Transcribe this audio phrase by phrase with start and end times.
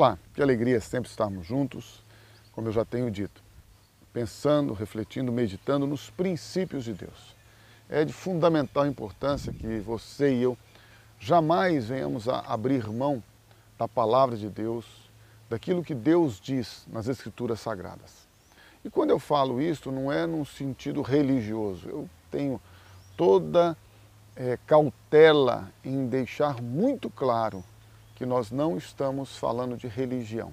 [0.00, 2.02] Olá, que alegria sempre estarmos juntos,
[2.52, 3.42] como eu já tenho dito,
[4.14, 7.36] pensando, refletindo, meditando nos princípios de Deus.
[7.86, 10.56] É de fundamental importância que você e eu
[11.18, 13.22] jamais venhamos a abrir mão
[13.78, 14.86] da palavra de Deus,
[15.50, 18.26] daquilo que Deus diz nas Escrituras Sagradas.
[18.82, 22.58] E quando eu falo isso, não é num sentido religioso, eu tenho
[23.18, 23.76] toda
[24.34, 27.62] é, cautela em deixar muito claro
[28.20, 30.52] que nós não estamos falando de religião.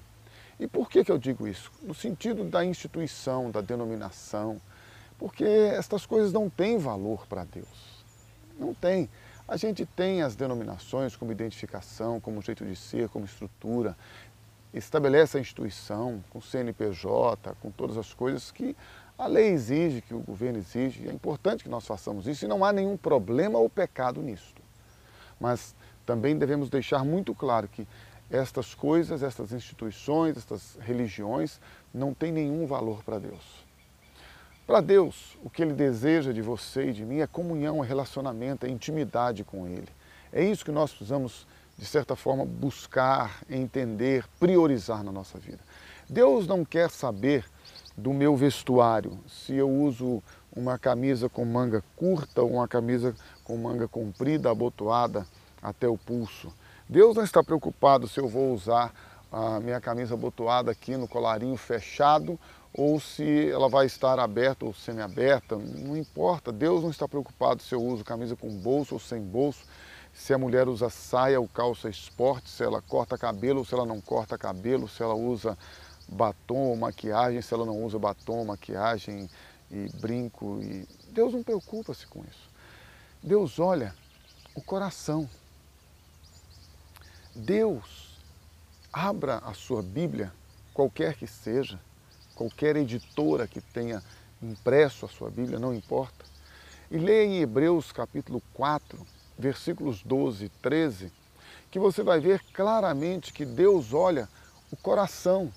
[0.58, 1.70] E por que, que eu digo isso?
[1.82, 4.58] No sentido da instituição, da denominação,
[5.18, 8.02] porque estas coisas não têm valor para Deus.
[8.58, 9.10] Não tem.
[9.46, 13.94] A gente tem as denominações como identificação, como jeito de ser, como estrutura,
[14.72, 18.74] estabelece a instituição com CNPJ, com todas as coisas que
[19.18, 22.64] a lei exige, que o governo exige, é importante que nós façamos isso e não
[22.64, 24.54] há nenhum problema ou pecado nisso.
[25.38, 25.74] Mas
[26.08, 27.86] também devemos deixar muito claro que
[28.30, 31.60] estas coisas, estas instituições, estas religiões
[31.92, 33.66] não têm nenhum valor para Deus.
[34.66, 38.64] Para Deus, o que Ele deseja de você e de mim é comunhão, é relacionamento,
[38.64, 39.88] é intimidade com Ele.
[40.32, 45.60] É isso que nós precisamos, de certa forma, buscar, entender, priorizar na nossa vida.
[46.08, 47.44] Deus não quer saber
[47.94, 50.22] do meu vestuário, se eu uso
[50.56, 53.14] uma camisa com manga curta ou uma camisa
[53.44, 55.26] com manga comprida, abotoada,
[55.62, 56.52] até o pulso.
[56.88, 58.92] Deus não está preocupado se eu vou usar
[59.30, 62.38] a minha camisa abotoada aqui no colarinho fechado
[62.72, 66.52] ou se ela vai estar aberta ou semi-aberta, não importa.
[66.52, 69.64] Deus não está preocupado se eu uso camisa com bolso ou sem bolso,
[70.14, 73.86] se a mulher usa saia ou calça esporte, se ela corta cabelo ou se ela
[73.86, 75.56] não corta cabelo, se ela usa
[76.08, 79.28] batom ou maquiagem, se ela não usa batom, maquiagem
[79.70, 80.60] e brinco.
[80.62, 80.86] E...
[81.10, 82.48] Deus não preocupa-se com isso.
[83.22, 83.94] Deus olha
[84.54, 85.28] o coração.
[87.38, 88.18] Deus,
[88.92, 90.32] abra a sua Bíblia,
[90.74, 91.78] qualquer que seja,
[92.34, 94.02] qualquer editora que tenha
[94.42, 96.24] impresso a sua Bíblia, não importa,
[96.90, 99.06] e leia em Hebreus capítulo 4,
[99.38, 101.12] versículos 12 e 13,
[101.70, 104.28] que você vai ver claramente que Deus olha
[104.72, 105.52] o coração,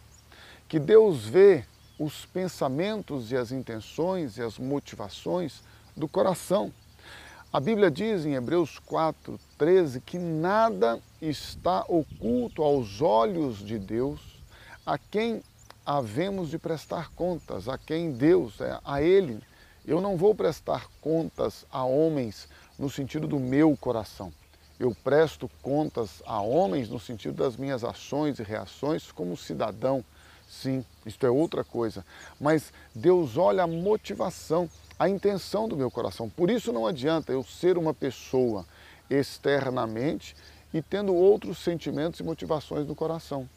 [0.69, 1.65] que Deus vê
[1.97, 5.63] os pensamentos e as intenções e as motivações
[5.97, 6.71] do coração.
[7.53, 14.21] A Bíblia diz em Hebreus 4, 13 que nada está oculto aos olhos de Deus,
[14.85, 15.43] a quem
[15.85, 19.43] havemos de prestar contas, a quem Deus, é a Ele.
[19.85, 22.47] Eu não vou prestar contas a homens
[22.79, 24.31] no sentido do meu coração.
[24.79, 30.05] Eu presto contas a homens no sentido das minhas ações e reações como cidadão.
[30.51, 32.05] Sim, isto é outra coisa.
[32.39, 34.69] Mas Deus olha a motivação
[35.01, 36.29] a intenção do meu coração.
[36.29, 38.67] Por isso não adianta eu ser uma pessoa
[39.09, 40.35] externamente
[40.71, 43.49] e tendo outros sentimentos e motivações no coração.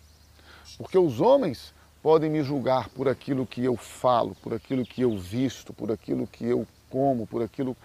[0.78, 5.18] Porque os homens podem me julgar por aquilo que eu falo, por aquilo que eu
[5.18, 7.76] visto, por aquilo que eu como, por aquilo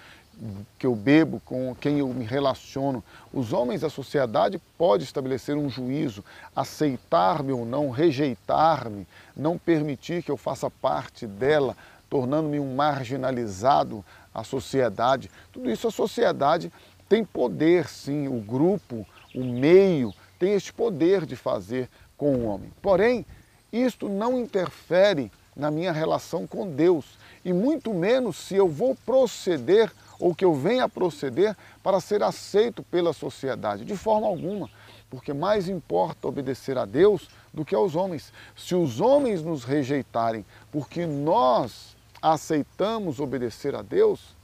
[0.78, 3.04] que eu bebo, com quem eu me relaciono.
[3.34, 6.24] Os homens, a sociedade pode estabelecer um juízo,
[6.56, 9.06] aceitar-me ou não, rejeitar-me,
[9.36, 11.76] não permitir que eu faça parte dela,
[12.10, 15.30] tornando-me um marginalizado à sociedade.
[15.52, 16.72] Tudo isso a sociedade
[17.08, 22.72] tem poder, sim, o grupo, o meio, tem este poder de fazer com o homem.
[22.82, 23.26] Porém,
[23.72, 27.06] isto não interfere na minha relação com Deus,
[27.44, 32.22] e muito menos se eu vou proceder ou que eu venha a proceder para ser
[32.22, 34.70] aceito pela sociedade, de forma alguma,
[35.10, 38.32] porque mais importa obedecer a Deus do que aos homens.
[38.56, 44.36] Se os homens nos rejeitarem porque nós aceitamos obedecer a Deus,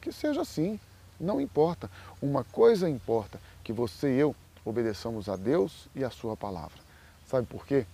[0.00, 0.78] que seja assim,
[1.18, 1.90] não importa.
[2.20, 6.78] Uma coisa importa, que você e eu obedeçamos a Deus e a sua palavra.
[7.26, 7.86] Sabe por quê?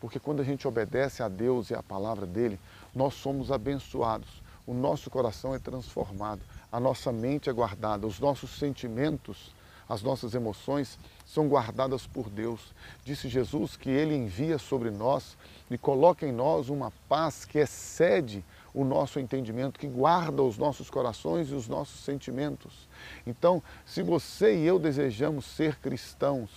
[0.00, 2.58] Porque quando a gente obedece a Deus e a palavra dele,
[2.94, 6.40] nós somos abençoados, o nosso coração é transformado,
[6.70, 9.54] a nossa mente é guardada, os nossos sentimentos,
[9.88, 12.60] as nossas emoções são guardadas por Deus.
[13.04, 15.36] Disse Jesus que ele envia sobre nós
[15.68, 20.88] e coloca em nós uma paz que excede o nosso entendimento, que guarda os nossos
[20.88, 22.88] corações e os nossos sentimentos.
[23.26, 26.50] Então, se você e eu desejamos ser cristãos,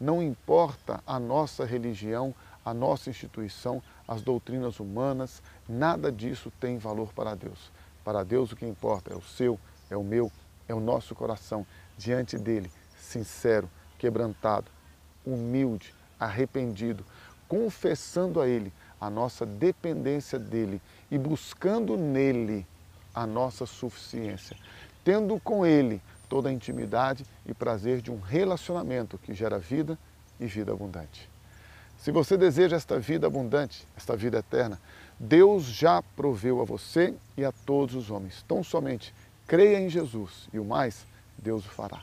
[0.00, 2.34] não importa a nossa religião,
[2.64, 7.70] a nossa instituição, as doutrinas humanas, nada disso tem valor para Deus.
[8.06, 9.58] Para Deus o que importa é o seu,
[9.90, 10.30] é o meu,
[10.68, 11.66] é o nosso coração
[11.98, 13.68] diante dele, sincero,
[13.98, 14.70] quebrantado,
[15.26, 17.04] humilde, arrependido,
[17.48, 20.80] confessando a ele a nossa dependência dele
[21.10, 22.64] e buscando nele
[23.12, 24.56] a nossa suficiência,
[25.02, 29.98] tendo com ele toda a intimidade e prazer de um relacionamento que gera vida
[30.38, 31.28] e vida abundante.
[31.98, 34.80] Se você deseja esta vida abundante, esta vida eterna,
[35.18, 38.42] Deus já proveu a você e a todos os homens.
[38.44, 39.14] Então somente
[39.46, 41.06] creia em Jesus e o mais
[41.38, 42.02] Deus o fará.